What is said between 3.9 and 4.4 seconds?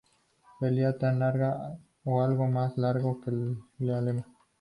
lema.